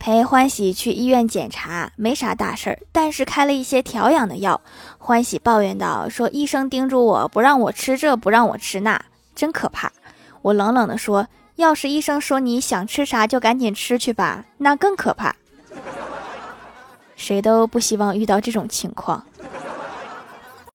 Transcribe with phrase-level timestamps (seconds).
[0.00, 2.78] 陪欢喜去医院检查，没啥大事儿。
[2.90, 4.58] 但是开了一些调养的药，
[4.96, 8.98] 欢喜抱怨道：‘说医生叮嘱我不让我吃这、不让我吃那，
[9.36, 9.92] 真可怕！’
[10.40, 15.36] 我冷冷地说：‘要是医生说你想吃啥就赶紧吃去吧，那更可怕。
[17.14, 19.22] ’谁都不希望遇到这种情况。